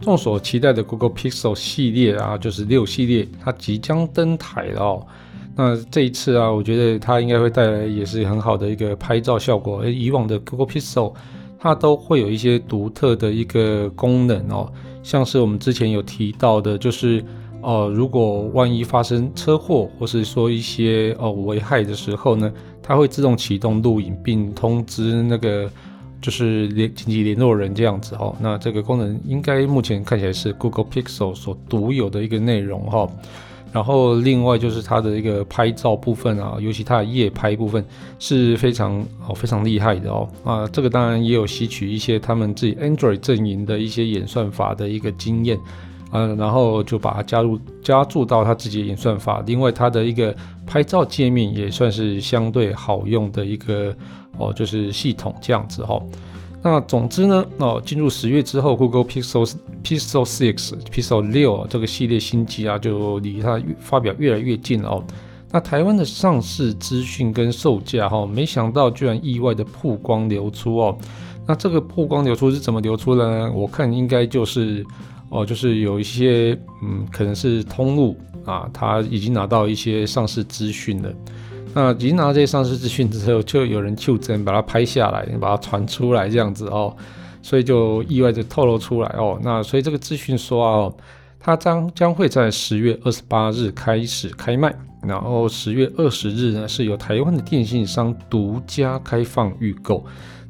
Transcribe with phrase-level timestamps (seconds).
[0.00, 5.06] 众所期待的 Google Pixel 系列啊，就是六系列，它即将登台了哦。
[5.54, 9.80] 那这一次啊，我觉得它应该会带来也是很好的一个拍照效果。
[9.82, 11.12] 而以往的 Google Pixel
[11.58, 14.72] 它都会有一些独特的一个功能哦，
[15.02, 17.22] 像是我们之前有提到的，就是
[17.62, 22.50] 呃，如果万一发生车祸或是说一些呃危害的时候呢，
[22.82, 25.70] 它会自动启动录影并通知那个
[26.20, 28.34] 就是联紧急联络人这样子哦。
[28.40, 33.08] 那这个功能应该目前看起来是 Google Pixel 所独有的一个内容哈。
[33.72, 37.84] 然后另外就是它的一个拍照部分啊，尤其它的夜拍部分
[38.18, 45.56] 是非常哦非常厉害的哦啊，这个当然也有吸取一些他们自己 Android 阵营的一些演算法的一个经验
[46.10, 49.40] 啊，然后就把它加入加注到它自己的演算法。
[49.46, 50.34] 另外它的一个
[50.66, 53.96] 拍照界面也算是相对好用的一个
[54.40, 56.02] 哦，就是系统这样子哈、哦。
[56.62, 59.50] 那总之呢，哦，进入十月之后，Google Pixel
[59.82, 60.54] Pixel 6
[60.92, 65.04] Pixel 六这个系列新机啊，就离它发表越来越近了哦。
[65.50, 70.96] 那台湾的上市资讯跟售价哈，没想到居然意外的曝光流出哦。
[71.46, 73.52] 那这个曝光流出是怎么流出的呢？
[73.52, 74.84] 我看应该就是
[75.30, 81.10] 哦，就是有一些嗯，可能是通路啊，他已经拿到一些上市资讯了。
[81.72, 86.94] 那已经拿到这些上市资讯之后，就有人就真把它拍下来，把它传出来这样子哦，
[87.42, 89.38] 所以就意外的透露出来哦。
[89.42, 90.94] 那所以这个资讯说哦，
[91.38, 100.04] 它将将会在十月二十八日开始开卖，然后十月二十日呢是由台湾的电信商独家开放预购。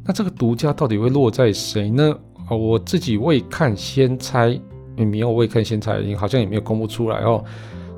[0.05, 2.17] 那这个独家到底会落在谁呢？
[2.49, 4.59] 哦，我自己未看先猜，
[4.97, 7.45] 也没有未看先猜，好像也没有公布出来哦。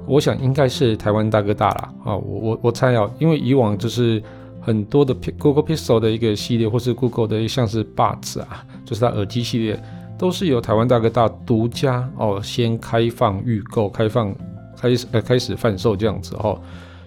[0.07, 1.95] 我想应该是台湾大哥大啦。
[2.05, 4.23] 啊，我我我猜啊，因为以往就是
[4.61, 9.83] 很多的 Google Pixel 的一个系列，或是 Google 的一像是 Buds 啊，就是它耳机系列，
[10.19, 14.35] 都是由台湾大哥大独家哦，先开放预购，开放
[14.77, 16.61] 开始呃开始贩售这样子哦，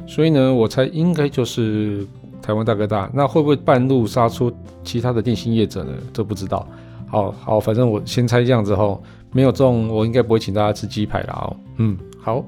[0.07, 2.05] 所以呢，我猜应该就是
[2.41, 4.51] 台湾大哥大，那会不会半路杀出
[4.83, 5.91] 其他的电信业者呢？
[6.13, 6.67] 这不知道。
[7.07, 9.01] 好好，反正我先猜这样子哦，
[9.31, 11.55] 没有中，我应该不会请大家吃鸡排啦哦。
[11.77, 12.43] 嗯，好。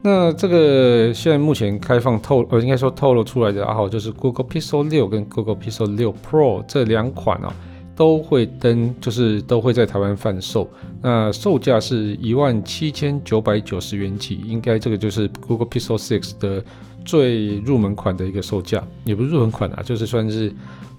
[0.00, 7.52] 那这个现在目前开放透，呃，应该说透露出来的啊，好，就是 Google Pixel 六跟 Google Pixel 六 Pro 这两款啊，
[7.96, 10.70] 都会登，就是都会在台湾贩售。
[11.02, 16.64] 那售价是一万七千九百九十元起，应该这个就是 Google Pixel 6的
[17.04, 20.52] 最入门款的一个售价，也不是入门款啊，就是算是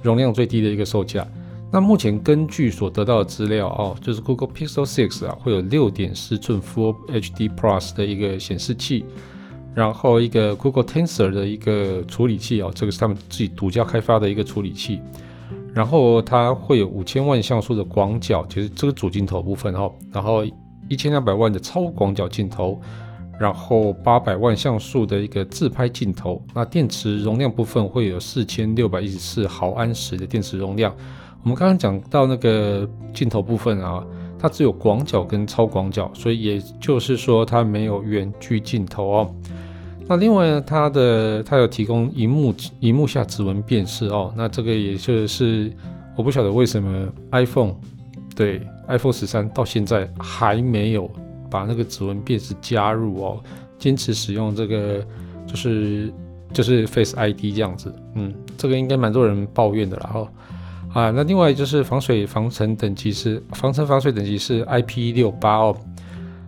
[0.03, 1.25] 容量最低的一个售价。
[1.71, 9.05] 那目前根据所得到的资料哦，就是 Google Pixel 6啊，会有六点四寸 Full HD Plus 的一个显示器，
[9.75, 14.99] 然后一个 Google Tensor 的一个处理器哦，这个是他们自己独家开发的一个处理器，
[15.71, 20.43] 然后它会有五千万像素的广角，就是这个主镜头部分哦，然后
[20.87, 22.81] 一千两百万的超广角镜头，
[23.39, 30.91] 然后八百万像素的一个自拍镜头，那电池容量部分会有四千六百一十四毫安时的电池容量。
[31.43, 34.05] 我们刚刚讲到那个镜头部分啊，
[34.37, 39.35] 它只有广角跟超广角，所以也就是说它没有远距镜头哦。
[40.07, 44.33] 那另外呢，它的它有提供荧幕荧幕下指纹辨识哦。
[44.35, 45.71] 那这个也就是
[46.15, 47.75] 我不晓得为什么 iPhone
[48.35, 51.09] 对 iPhone 十三到现在还没有
[51.49, 53.39] 把那个指纹辨识加入哦，
[53.77, 55.05] 坚持使用这个
[55.47, 56.11] 就是
[56.51, 57.93] 就是 Face ID 这样子。
[58.15, 60.27] 嗯，这个应该蛮多人抱怨的啦哦。
[60.93, 65.77] 啊，那另外就是防水防尘等级是防尘防水等级是 IP68 哦，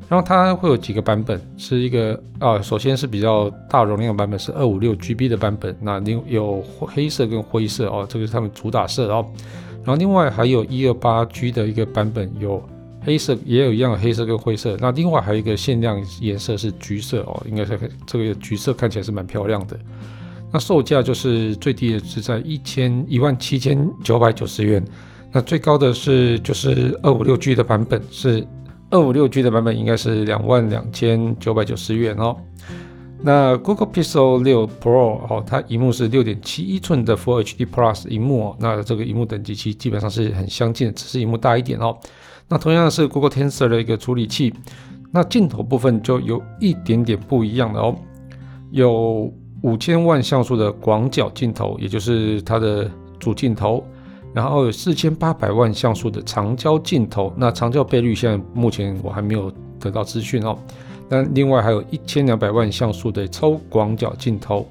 [0.09, 9.25] 然后它会有几个版本，是一个啊，首先是比较大容量版本是二五六 GB 的版本，那另有黑色跟灰色哦，这个是他们主打色哦，
[9.85, 12.67] 然后另外还有一二八 G 的一个版本，有
[13.05, 19.79] 黑色也有一样黑色跟灰色，那另外还有一个限量颜色是橘色哦，应该是这个橘色看起来是蛮漂亮的。
[20.53, 24.83] 那售价就是最低的是在一千一万七千九百九十元，
[25.31, 28.45] 那最高的是就是二五六 G 的版本，是
[28.89, 32.35] 二五六 G 的版本应该是两万两千九百九十元哦。
[33.23, 41.97] 那 Google Pixel 六 Pro 哦，它荧幕是六点七一寸的 Full HD Plus 荧幕哦，那这个荧幕等级其实基本上是很相近的，只是荧幕大一点哦。
[42.49, 44.53] 那同样是 Google Tensor 的一个处理器，
[45.11, 47.95] 那镜头部分就有一点点不一样的哦，
[48.71, 49.33] 有。
[49.61, 53.83] 五千万像素的广角镜头，也就是它的主镜头，
[54.33, 57.31] 然后有四千八百万像素的长焦镜头。
[57.37, 60.57] 那长焦倍率现在目前我还没有得到资讯哦。
[61.07, 64.67] 那另外还有一千两百万像素的超广角镜头。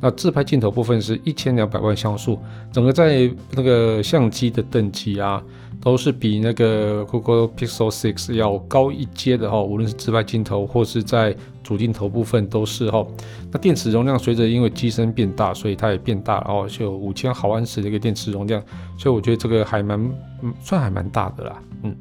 [0.00, 2.38] 那自拍镜头部分是一千两百万像素，
[2.70, 5.42] 整个在那个相机的等级啊，
[5.80, 11.34] 都是比那个 Google Pixel 6要高一阶的哦，无论是自拍镜头或是在
[11.64, 13.04] 主镜头部分都是哈。
[13.50, 18.62] 那电池容量随着因为机身变大，所以它也变大然哦，就有五千毫安时的一个电池容量，
[18.96, 19.98] 所以我觉得这个还蛮
[20.42, 21.96] 嗯，算还蛮大的啦，嗯。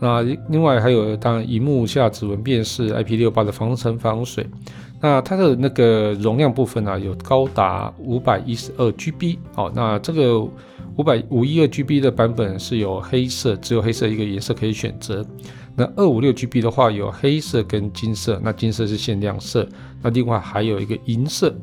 [0.00, 4.44] 那另外还有当然，荧幕下指纹辨识，IP68 的防尘防水。
[5.04, 9.70] 那它的那个容量部分呢、啊，有高达五百一十二 GB 哦。
[9.76, 15.22] 那这个五百五一二 GB 的版本是有黑色，只有黑色一个颜色可以选择。
[15.76, 19.68] 那二五六 GB 的话有黑色跟金色，那金色是限量色。
[20.00, 21.54] 那另外还有一个银色。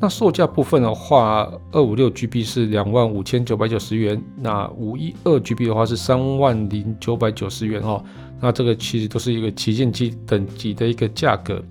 [0.00, 8.02] 那售价部分的话，二五六 GB 是两万五千九百九十元，那五一二 GB 的话是三万零九百九十元哦。
[8.40, 11.62] 那这个其实都是一个旗舰机等级的一个价格。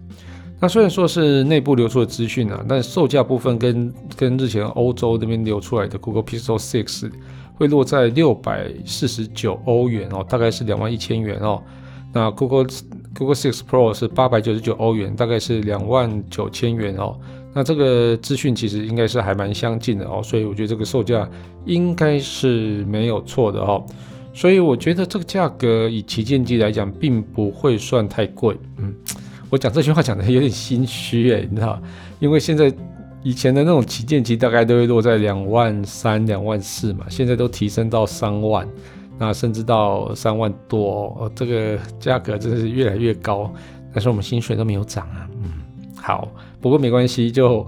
[0.64, 7.12] 那虽然说是内部流出的资讯啊，但售价部分跟跟日前欧洲那边流出来的 Google Pixel 6
[7.56, 11.62] 会落在六百四十九欧元哦，大概是两万一千元哦。
[12.14, 12.66] 那 Google
[13.14, 17.20] Google 6 Pro 是八百九十九欧元，大概是两万九千元哦。
[17.54, 21.30] 那这个资讯其实应该是还蛮相近的哦，所以我觉得这个售价
[21.66, 23.86] 应该是没有错的哦。
[24.34, 28.96] 所以我觉得这个价格以旗舰机来讲，并不会算太贵，嗯。
[29.54, 31.80] 我讲这句话讲的有点心虚诶，你知道，
[32.20, 32.74] 因为现在
[33.22, 38.68] 以前的那种旗舰机大概都会落在两万三、两万四嘛，现在都提升到三万，
[39.20, 43.54] 那甚至到三万多，哦，这个价格真的是越来越高，
[43.94, 45.30] 但是我们薪水都没有涨啊。
[45.44, 45.52] 嗯，
[46.02, 46.28] 好，
[46.60, 47.64] 不过没关系，就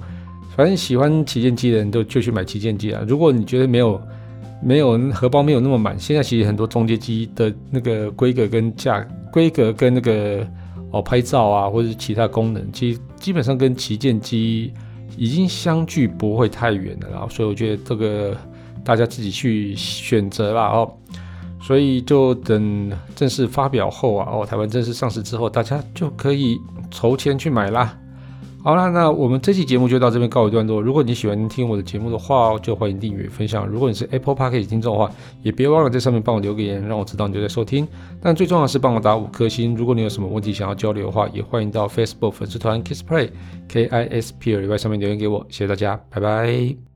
[0.58, 3.06] 反正喜欢旗舰机的人都就去买旗舰机啊。
[3.08, 4.02] 如果你觉得没有
[4.60, 10.44] 没有荷包没有那么满，现在其实很多中阶机的那个规格跟价规格跟那个。
[10.96, 14.72] 哦，拍照啊，或者是其他功能，其实基本上跟旗舰机
[15.18, 18.34] 已经相距不会太远了，然后所以我觉得这个
[18.82, 20.90] 大家自己去选择啦哦。
[21.62, 26.58] 所以就等正式发表后啊，哦，台湾正式上市之后，大家就可以
[26.92, 27.98] 筹钱去买啦。
[28.66, 30.82] 好啦，那我们这期节目就到这边告一段落。
[30.82, 33.68] 如果你喜欢听我的节目的话，就欢迎订阅分享。
[33.68, 35.12] 如果你是 Apple Podcast 听众的话，
[35.44, 37.88] 也别忘了在上面帮我留个言，让我知道你就在收听。
[38.20, 39.76] 但最重要的是帮我打五颗星。
[39.76, 43.30] 如果你有什么问题想要交流的话，也欢迎到 Facebook 粉丝团 Kiss Play
[43.68, 45.46] K I S P L Y 上面留言给我。
[45.48, 46.95] 谢谢大家，拜拜。